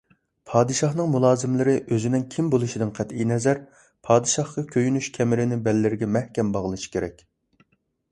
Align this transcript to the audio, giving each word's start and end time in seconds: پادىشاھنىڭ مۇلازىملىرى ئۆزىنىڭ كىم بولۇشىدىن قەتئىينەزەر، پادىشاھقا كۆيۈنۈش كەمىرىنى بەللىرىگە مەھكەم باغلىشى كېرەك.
پادىشاھنىڭ 0.51 1.09
مۇلازىملىرى 1.15 1.73
ئۆزىنىڭ 1.95 2.23
كىم 2.35 2.47
بولۇشىدىن 2.55 2.93
قەتئىينەزەر، 2.99 3.61
پادىشاھقا 4.09 4.63
كۆيۈنۈش 4.71 5.11
كەمىرىنى 5.19 5.61
بەللىرىگە 5.69 6.09
مەھكەم 6.17 6.51
باغلىشى 6.57 6.91
كېرەك. 6.97 7.23